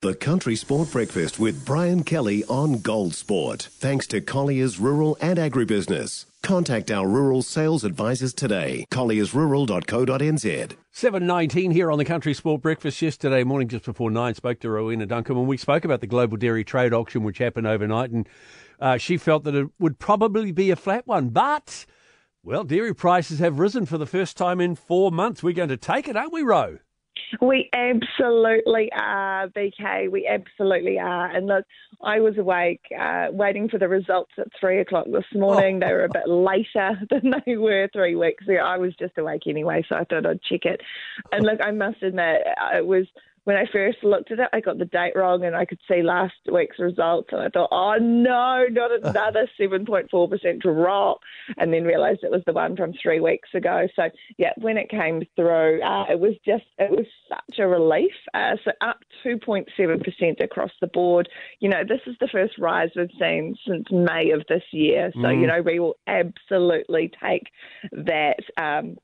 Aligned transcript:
The 0.00 0.14
Country 0.14 0.54
Sport 0.54 0.92
Breakfast 0.92 1.40
with 1.40 1.66
Brian 1.66 2.04
Kelly 2.04 2.44
on 2.44 2.78
Gold 2.78 3.16
Sport. 3.16 3.66
Thanks 3.72 4.06
to 4.06 4.20
Collier's 4.20 4.78
Rural 4.78 5.18
and 5.20 5.40
Agribusiness. 5.40 6.26
Contact 6.40 6.92
our 6.92 7.08
rural 7.08 7.42
sales 7.42 7.82
advisors 7.82 8.32
today. 8.32 8.86
colliersrural.co.nz. 8.92 10.72
7.19 10.94 11.72
here 11.72 11.90
on 11.90 11.98
the 11.98 12.04
Country 12.04 12.32
Sport 12.32 12.62
Breakfast 12.62 13.02
yesterday 13.02 13.42
morning 13.42 13.66
just 13.66 13.84
before 13.84 14.08
9 14.08 14.34
spoke 14.36 14.60
to 14.60 14.70
Rowena 14.70 15.04
Duncum 15.04 15.36
and 15.36 15.48
we 15.48 15.56
spoke 15.56 15.84
about 15.84 16.00
the 16.00 16.06
global 16.06 16.36
dairy 16.36 16.62
trade 16.62 16.92
auction 16.92 17.24
which 17.24 17.38
happened 17.38 17.66
overnight 17.66 18.12
and 18.12 18.28
uh, 18.78 18.98
she 18.98 19.16
felt 19.16 19.42
that 19.42 19.56
it 19.56 19.66
would 19.80 19.98
probably 19.98 20.52
be 20.52 20.70
a 20.70 20.76
flat 20.76 21.08
one 21.08 21.30
but 21.30 21.86
well 22.44 22.62
dairy 22.62 22.94
prices 22.94 23.40
have 23.40 23.58
risen 23.58 23.84
for 23.84 23.98
the 23.98 24.06
first 24.06 24.36
time 24.36 24.60
in 24.60 24.76
four 24.76 25.10
months. 25.10 25.42
We're 25.42 25.54
going 25.54 25.70
to 25.70 25.76
take 25.76 26.06
it 26.06 26.16
aren't 26.16 26.32
we 26.32 26.42
Row? 26.42 26.78
We 27.40 27.68
absolutely 27.72 28.90
are, 28.92 29.48
BK. 29.48 30.10
We 30.10 30.26
absolutely 30.26 30.98
are. 30.98 31.26
And 31.26 31.46
look, 31.46 31.64
I 32.02 32.20
was 32.20 32.38
awake 32.38 32.80
uh, 32.98 33.26
waiting 33.30 33.68
for 33.68 33.78
the 33.78 33.88
results 33.88 34.32
at 34.38 34.48
three 34.58 34.80
o'clock 34.80 35.06
this 35.12 35.24
morning. 35.34 35.80
Oh. 35.82 35.86
They 35.86 35.92
were 35.92 36.04
a 36.04 36.08
bit 36.12 36.28
later 36.28 36.98
than 37.10 37.34
they 37.44 37.56
were 37.56 37.88
three 37.92 38.14
weeks 38.14 38.44
ago. 38.44 38.56
I 38.56 38.78
was 38.78 38.94
just 38.98 39.18
awake 39.18 39.42
anyway, 39.46 39.84
so 39.88 39.96
I 39.96 40.04
thought 40.04 40.26
I'd 40.26 40.42
check 40.42 40.64
it. 40.64 40.80
And 41.32 41.44
look, 41.44 41.60
I 41.62 41.70
must 41.70 42.02
admit, 42.02 42.42
it 42.74 42.86
was 42.86 43.06
when 43.48 43.56
I 43.56 43.64
first 43.72 44.04
looked 44.04 44.30
at 44.30 44.40
it, 44.40 44.48
I 44.52 44.60
got 44.60 44.76
the 44.76 44.84
date 44.84 45.14
wrong 45.16 45.42
and 45.42 45.56
I 45.56 45.64
could 45.64 45.80
see 45.90 46.02
last 46.02 46.34
week's 46.52 46.78
results. 46.78 47.30
And 47.32 47.40
I 47.40 47.48
thought, 47.48 47.70
oh 47.72 47.94
no, 47.98 48.66
not 48.70 48.90
another 49.02 49.48
7.4% 49.58 50.60
drop. 50.60 51.20
And 51.56 51.72
then 51.72 51.84
realised 51.84 52.20
it 52.24 52.30
was 52.30 52.42
the 52.44 52.52
one 52.52 52.76
from 52.76 52.92
three 53.02 53.20
weeks 53.20 53.48
ago. 53.54 53.88
So, 53.96 54.10
yeah, 54.36 54.50
when 54.58 54.76
it 54.76 54.90
came 54.90 55.22
through, 55.34 55.82
uh, 55.82 56.04
it 56.10 56.20
was 56.20 56.34
just, 56.44 56.64
it 56.76 56.90
was 56.90 57.06
such 57.26 57.58
a 57.58 57.66
relief. 57.66 58.12
Uh, 58.34 58.56
so, 58.66 58.72
up 58.82 58.98
2.7% 59.24 60.44
across 60.44 60.72
the 60.82 60.86
board. 60.88 61.30
You 61.60 61.70
know, 61.70 61.84
this 61.88 62.02
is 62.06 62.16
the 62.20 62.28
first 62.30 62.58
rise 62.58 62.90
we've 62.96 63.08
seen 63.18 63.56
since 63.66 63.86
May 63.90 64.30
of 64.32 64.42
this 64.50 64.64
year. 64.72 65.10
So, 65.14 65.20
mm. 65.20 65.40
you 65.40 65.46
know, 65.46 65.62
we 65.62 65.80
will 65.80 65.96
absolutely 66.06 67.12
take 67.18 67.44
that. 67.92 68.40
Um, 68.58 68.98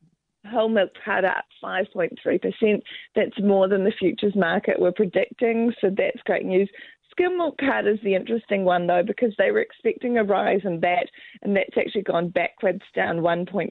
whole 0.51 0.69
milk 0.69 0.91
powder 1.05 1.29
up 1.29 1.45
5.3%. 1.63 2.83
That's 3.15 3.41
more 3.41 3.69
than 3.69 3.85
the 3.85 3.93
futures 3.99 4.35
market 4.37 4.79
were 4.79 4.93
predicting, 4.93 5.73
so 5.81 5.91
that's 5.91 6.23
great 6.25 6.45
news. 6.45 6.69
Skim 7.15 7.37
milk 7.37 7.57
powder 7.59 7.91
is 7.91 8.01
the 8.03 8.17
interesting 8.17 8.65
one 8.65 8.89
though 8.89 9.05
because 9.07 9.33
they 9.39 9.53
were 9.53 9.61
expecting 9.61 10.19
a 10.19 10.25
rise 10.25 10.63
in 10.65 10.81
that, 10.81 11.07
and 11.43 11.57
that's 11.57 11.77
actually 11.79 12.03
gone 12.03 12.29
backwards, 12.29 12.83
down 12.95 13.19
1.6%. 13.19 13.71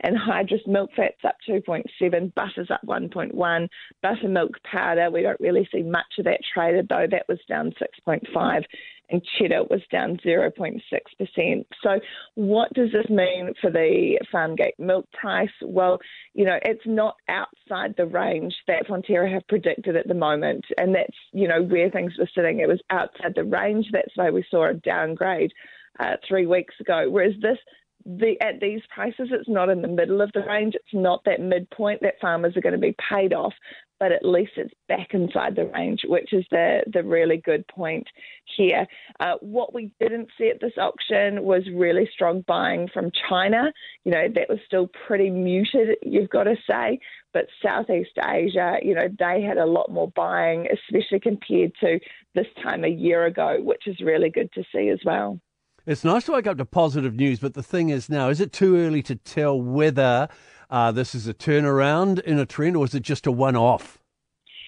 And 0.00 0.16
hydrous 0.18 0.66
milk 0.66 0.90
fat's 0.94 1.24
up 1.24 1.36
2.7, 1.48 2.34
butter's 2.34 2.70
up 2.70 2.82
1.1, 2.86 3.68
buttermilk 4.02 4.62
powder 4.70 5.10
we 5.10 5.22
don't 5.22 5.40
really 5.40 5.66
see 5.72 5.82
much 5.82 6.18
of 6.18 6.26
that 6.26 6.40
traded 6.52 6.88
though. 6.90 7.06
That 7.10 7.26
was 7.26 7.38
down 7.48 7.72
6.5 8.06 8.64
and 9.10 9.22
cheddar 9.38 9.64
was 9.64 9.80
down 9.90 10.18
0.6%. 10.24 11.64
So, 11.82 12.00
what 12.34 12.72
does 12.74 12.90
this 12.92 13.08
mean 13.08 13.52
for 13.60 13.70
the 13.70 14.18
Farmgate 14.32 14.78
milk 14.78 15.06
price? 15.12 15.50
Well, 15.62 15.98
you 16.34 16.44
know, 16.44 16.58
it's 16.62 16.86
not 16.86 17.16
outside 17.28 17.94
the 17.96 18.06
range 18.06 18.54
that 18.66 18.86
Fonterra 18.86 19.32
have 19.32 19.46
predicted 19.48 19.96
at 19.96 20.08
the 20.08 20.14
moment, 20.14 20.64
and 20.78 20.94
that's, 20.94 21.16
you 21.32 21.48
know, 21.48 21.62
where 21.62 21.90
things 21.90 22.12
were 22.18 22.30
sitting. 22.34 22.60
It 22.60 22.68
was 22.68 22.80
outside 22.90 23.34
the 23.34 23.44
range. 23.44 23.86
That's 23.92 24.16
why 24.16 24.30
we 24.30 24.44
saw 24.50 24.68
a 24.68 24.74
downgrade 24.74 25.52
uh, 25.98 26.16
three 26.28 26.46
weeks 26.46 26.74
ago. 26.80 27.06
Whereas 27.08 27.34
this 27.42 27.58
the, 28.06 28.40
at 28.40 28.60
these 28.60 28.80
prices, 28.94 29.28
it's 29.30 29.48
not 29.48 29.68
in 29.68 29.82
the 29.82 29.88
middle 29.88 30.20
of 30.20 30.32
the 30.32 30.42
range. 30.42 30.74
It's 30.74 30.94
not 30.94 31.22
that 31.24 31.40
midpoint 31.40 32.00
that 32.02 32.20
farmers 32.20 32.56
are 32.56 32.62
going 32.62 32.74
to 32.74 32.78
be 32.78 32.96
paid 33.10 33.32
off, 33.32 33.52
but 34.00 34.12
at 34.12 34.24
least 34.24 34.52
it's 34.56 34.72
back 34.88 35.08
inside 35.12 35.54
the 35.54 35.66
range, 35.66 36.00
which 36.06 36.32
is 36.32 36.44
the, 36.50 36.82
the 36.92 37.04
really 37.04 37.36
good 37.36 37.64
point 37.68 38.08
here. 38.56 38.86
Uh, 39.20 39.34
what 39.42 39.74
we 39.74 39.92
didn't 40.00 40.28
see 40.38 40.48
at 40.48 40.60
this 40.60 40.72
auction 40.78 41.44
was 41.44 41.62
really 41.72 42.08
strong 42.12 42.42
buying 42.48 42.88
from 42.92 43.12
China. 43.28 43.70
You 44.04 44.12
know, 44.12 44.26
that 44.34 44.48
was 44.48 44.58
still 44.66 44.88
pretty 45.06 45.28
muted, 45.28 45.98
you've 46.02 46.30
got 46.30 46.44
to 46.44 46.56
say. 46.68 46.98
But 47.32 47.46
Southeast 47.62 48.18
Asia, 48.26 48.78
you 48.82 48.94
know, 48.94 49.08
they 49.18 49.42
had 49.42 49.58
a 49.58 49.66
lot 49.66 49.92
more 49.92 50.10
buying, 50.16 50.66
especially 50.72 51.20
compared 51.20 51.72
to 51.80 52.00
this 52.34 52.46
time 52.62 52.84
a 52.84 52.88
year 52.88 53.26
ago, 53.26 53.58
which 53.60 53.86
is 53.86 54.00
really 54.00 54.30
good 54.30 54.50
to 54.54 54.64
see 54.74 54.88
as 54.88 54.98
well. 55.04 55.38
It's 55.86 56.04
nice 56.04 56.24
to 56.24 56.32
wake 56.32 56.46
up 56.46 56.58
to 56.58 56.64
positive 56.64 57.14
news, 57.14 57.40
but 57.40 57.54
the 57.54 57.62
thing 57.62 57.88
is 57.88 58.08
now, 58.08 58.28
is 58.28 58.40
it 58.40 58.52
too 58.52 58.76
early 58.76 59.02
to 59.04 59.16
tell 59.16 59.60
whether 59.60 60.28
uh, 60.68 60.92
this 60.92 61.14
is 61.14 61.26
a 61.26 61.34
turnaround 61.34 62.20
in 62.20 62.38
a 62.38 62.46
trend 62.46 62.76
or 62.76 62.84
is 62.84 62.94
it 62.94 63.02
just 63.02 63.26
a 63.26 63.32
one 63.32 63.56
off? 63.56 63.98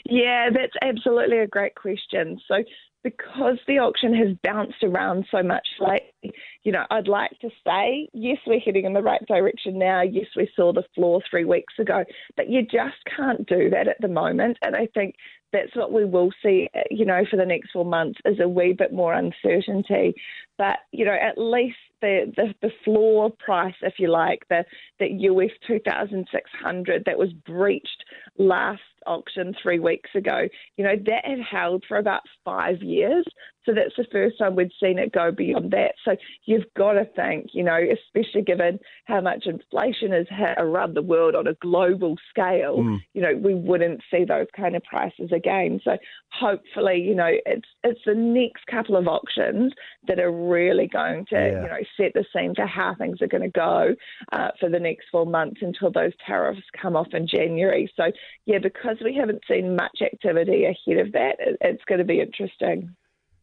Yeah, 0.04 0.48
that's 0.50 0.72
absolutely 0.82 1.38
a 1.38 1.46
great 1.46 1.74
question. 1.74 2.40
So, 2.48 2.56
because 3.04 3.58
the 3.66 3.78
auction 3.78 4.14
has 4.14 4.36
bounced 4.44 4.82
around 4.82 5.26
so 5.30 5.42
much 5.42 5.66
lately, 5.80 6.32
you 6.62 6.70
know, 6.72 6.84
I'd 6.90 7.08
like 7.08 7.32
to 7.40 7.50
say, 7.66 8.08
yes, 8.12 8.38
we're 8.46 8.60
heading 8.60 8.84
in 8.84 8.92
the 8.92 9.02
right 9.02 9.24
direction 9.26 9.78
now. 9.78 10.02
Yes, 10.02 10.26
we 10.36 10.48
saw 10.54 10.72
the 10.72 10.84
floor 10.94 11.20
three 11.28 11.44
weeks 11.44 11.74
ago, 11.78 12.04
but 12.36 12.48
you 12.48 12.62
just 12.62 12.96
can't 13.16 13.46
do 13.46 13.70
that 13.70 13.88
at 13.88 13.96
the 14.00 14.08
moment. 14.08 14.56
And 14.62 14.76
I 14.76 14.86
think 14.94 15.16
that's 15.52 15.74
what 15.76 15.92
we 15.92 16.04
will 16.04 16.30
see, 16.42 16.68
uh, 16.74 16.80
you 16.90 17.04
know, 17.04 17.24
for 17.30 17.36
the 17.36 17.46
next 17.46 17.70
four 17.72 17.84
months 17.84 18.18
is 18.24 18.40
a 18.40 18.48
wee 18.48 18.72
bit 18.72 18.92
more 18.92 19.12
uncertainty. 19.12 20.14
But, 20.58 20.78
you 20.92 21.04
know, 21.04 21.12
at 21.12 21.38
least 21.38 21.76
the, 22.00 22.32
the, 22.36 22.54
the 22.62 22.72
floor 22.84 23.30
price, 23.30 23.74
if 23.82 23.94
you 23.98 24.08
like, 24.10 24.40
the, 24.48 24.64
the 24.98 25.08
US 25.08 25.50
2600 25.66 27.04
that 27.06 27.18
was 27.18 27.32
breached 27.32 28.04
last 28.38 28.80
auction 29.06 29.54
three 29.62 29.78
weeks 29.78 30.10
ago, 30.14 30.48
you 30.76 30.84
know, 30.84 30.96
that 31.06 31.24
had 31.24 31.40
held 31.40 31.84
for 31.86 31.98
about 31.98 32.22
five 32.44 32.82
years. 32.82 33.24
So 33.64 33.72
that's 33.74 33.94
the 33.96 34.06
first 34.10 34.38
time 34.38 34.56
we'd 34.56 34.72
seen 34.80 34.98
it 34.98 35.12
go 35.12 35.30
beyond 35.30 35.70
that. 35.72 35.94
So 36.04 36.16
you've 36.44 36.72
got 36.76 36.92
to 36.92 37.04
think, 37.16 37.50
you 37.52 37.62
know, 37.62 37.78
especially 37.78 38.42
given 38.42 38.78
how 39.04 39.20
much 39.20 39.46
inflation 39.46 40.12
has 40.12 40.26
hit 40.28 40.56
around 40.58 40.94
the 40.94 41.02
world 41.02 41.34
on 41.34 41.46
a 41.46 41.54
global 41.54 42.16
scale, 42.30 42.78
mm. 42.78 42.98
you 43.14 43.22
know, 43.22 43.34
we 43.36 43.54
wouldn't 43.54 44.00
see 44.10 44.24
those 44.24 44.48
kind 44.56 44.74
of 44.74 44.82
prices 44.82 45.30
again. 45.32 45.80
So 45.84 45.96
hopefully, 46.32 47.00
you 47.00 47.14
know, 47.14 47.30
it's 47.46 47.68
it's 47.84 48.00
the 48.04 48.14
next 48.14 48.66
couple 48.66 48.96
of 48.96 49.06
auctions 49.06 49.72
that 50.08 50.18
are 50.18 50.32
really 50.32 50.88
going 50.88 51.26
to, 51.26 51.36
yeah. 51.36 51.62
you 51.62 51.68
know, 51.68 51.82
set 51.96 52.12
the 52.14 52.24
scene 52.32 52.54
for 52.54 52.66
how 52.66 52.94
things 52.96 53.22
are 53.22 53.28
going 53.28 53.42
to 53.42 53.48
go 53.48 53.94
uh, 54.32 54.48
for 54.58 54.68
the 54.68 54.80
next 54.80 55.06
four 55.12 55.26
months 55.26 55.60
until 55.62 55.90
those 55.90 56.12
tariffs 56.26 56.62
come 56.80 56.96
off 56.96 57.08
in 57.12 57.28
January. 57.28 57.90
So 57.96 58.10
yeah, 58.46 58.58
because 58.58 58.96
we 59.04 59.14
haven't 59.14 59.42
seen 59.48 59.76
much 59.76 60.00
activity 60.02 60.64
ahead 60.64 61.06
of 61.06 61.12
that, 61.12 61.36
it, 61.38 61.56
it's 61.60 61.84
going 61.84 61.98
to 61.98 62.04
be 62.04 62.20
interesting. 62.20 62.94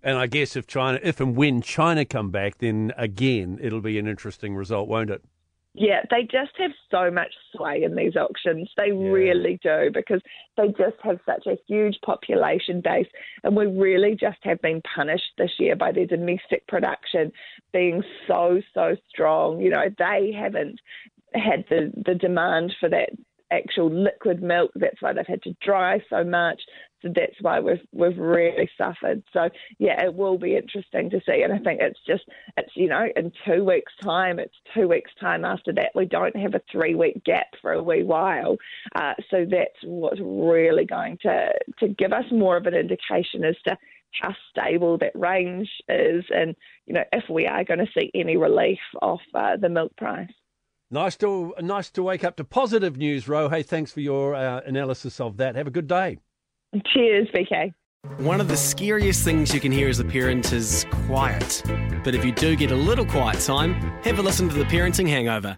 And 0.01 0.17
I 0.17 0.27
guess 0.27 0.55
if 0.55 0.65
China, 0.65 0.99
if 1.03 1.19
and 1.19 1.35
when 1.35 1.61
China 1.61 2.05
come 2.05 2.31
back, 2.31 2.59
then 2.59 2.93
again 2.97 3.59
it'll 3.61 3.81
be 3.81 3.99
an 3.99 4.07
interesting 4.07 4.55
result, 4.55 4.87
won't 4.87 5.09
it? 5.09 5.23
Yeah, 5.75 6.01
they 6.09 6.23
just 6.23 6.51
have 6.57 6.71
so 6.89 7.11
much 7.11 7.31
sway 7.55 7.83
in 7.83 7.95
these 7.95 8.15
auctions. 8.15 8.69
They 8.75 8.87
yeah. 8.87 9.11
really 9.11 9.59
do 9.61 9.91
because 9.93 10.21
they 10.57 10.67
just 10.69 10.97
have 11.03 11.19
such 11.25 11.45
a 11.45 11.57
huge 11.67 11.97
population 12.03 12.81
base. 12.81 13.07
And 13.43 13.55
we 13.55 13.67
really 13.67 14.17
just 14.19 14.39
have 14.41 14.61
been 14.61 14.81
punished 14.95 15.31
this 15.37 15.51
year 15.59 15.75
by 15.75 15.91
their 15.91 16.07
domestic 16.07 16.65
production 16.67 17.31
being 17.71 18.03
so, 18.27 18.61
so 18.73 18.95
strong. 19.09 19.61
You 19.61 19.69
know, 19.69 19.85
they 19.97 20.33
haven't 20.37 20.79
had 21.35 21.65
the, 21.69 21.93
the 22.03 22.15
demand 22.15 22.73
for 22.79 22.89
that 22.89 23.11
actual 23.51 23.91
liquid 23.91 24.41
milk. 24.41 24.71
That's 24.75 25.01
why 25.01 25.13
they've 25.13 25.25
had 25.27 25.43
to 25.43 25.55
dry 25.61 25.99
so 26.09 26.23
much. 26.23 26.61
So 27.01 27.09
that's 27.15 27.35
why 27.41 27.59
we've 27.59 27.81
we've 27.93 28.17
really 28.17 28.69
suffered. 28.77 29.23
So 29.31 29.49
yeah, 29.77 30.03
it 30.03 30.13
will 30.13 30.37
be 30.37 30.57
interesting 30.57 31.09
to 31.11 31.21
see. 31.25 31.43
And 31.43 31.53
I 31.53 31.59
think 31.59 31.79
it's 31.81 31.99
just 32.05 32.23
it's 32.57 32.71
you 32.75 32.89
know 32.89 33.07
in 33.15 33.31
two 33.45 33.63
weeks' 33.63 33.93
time, 34.03 34.39
it's 34.39 34.55
two 34.73 34.87
weeks' 34.87 35.11
time 35.19 35.45
after 35.45 35.71
that. 35.73 35.91
We 35.95 36.05
don't 36.05 36.35
have 36.35 36.55
a 36.55 36.61
three 36.71 36.95
week 36.95 37.23
gap 37.23 37.47
for 37.61 37.71
a 37.71 37.83
wee 37.83 38.03
while. 38.03 38.57
Uh, 38.95 39.13
so 39.31 39.45
that's 39.49 39.79
what's 39.83 40.19
really 40.21 40.85
going 40.85 41.17
to 41.21 41.51
to 41.79 41.87
give 41.87 42.11
us 42.11 42.25
more 42.31 42.57
of 42.57 42.65
an 42.65 42.73
indication 42.73 43.45
as 43.45 43.55
to 43.67 43.77
how 44.21 44.35
stable 44.49 44.97
that 44.97 45.11
range 45.15 45.69
is, 45.87 46.25
and 46.31 46.55
you 46.85 46.93
know 46.93 47.03
if 47.13 47.23
we 47.29 47.45
are 47.45 47.63
going 47.63 47.79
to 47.79 47.87
see 47.97 48.11
any 48.13 48.35
relief 48.35 48.79
off 49.01 49.21
uh, 49.33 49.55
the 49.55 49.69
milk 49.69 49.95
price. 49.95 50.29
Nice 50.91 51.15
to 51.17 51.53
nice 51.61 51.91
to 51.91 52.01
wake 52.01 52.23
up 52.23 52.35
to 52.37 52.43
positive 52.43 52.97
news, 52.97 53.27
Ro. 53.27 53.47
Hey, 53.47 53.61
thanks 53.61 53.91
for 53.91 53.99
your 53.99 54.33
uh, 54.33 54.61
analysis 54.65 55.19
of 55.19 55.37
that. 55.37 55.55
Have 55.55 55.67
a 55.67 55.71
good 55.71 55.87
day. 55.87 56.17
Cheers, 56.87 57.27
BK. 57.31 57.73
One 58.17 58.41
of 58.41 58.47
the 58.47 58.57
scariest 58.57 59.23
things 59.23 59.53
you 59.53 59.59
can 59.59 59.71
hear 59.71 59.87
as 59.87 59.99
a 59.99 60.05
parent 60.05 60.51
is 60.51 60.87
quiet. 61.05 61.61
But 62.03 62.15
if 62.15 62.25
you 62.25 62.31
do 62.31 62.55
get 62.55 62.71
a 62.71 62.75
little 62.75 63.05
quiet 63.05 63.39
time, 63.41 63.73
have 64.03 64.17
a 64.17 64.23
listen 64.23 64.49
to 64.49 64.55
the 64.55 64.63
Parenting 64.63 65.07
Hangover. 65.07 65.57